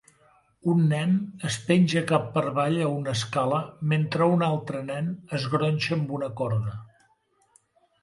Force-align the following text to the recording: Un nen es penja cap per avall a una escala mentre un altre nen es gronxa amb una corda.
Un 0.71 0.79
nen 0.93 1.11
es 1.49 1.57
penja 1.67 2.03
cap 2.13 2.25
per 2.39 2.43
avall 2.53 2.81
a 2.87 2.89
una 2.95 3.15
escala 3.19 3.61
mentre 3.95 4.33
un 4.39 4.49
altre 4.49 4.85
nen 4.91 5.15
es 5.41 5.49
gronxa 5.57 5.97
amb 6.01 6.19
una 6.21 6.35
corda. 6.45 6.79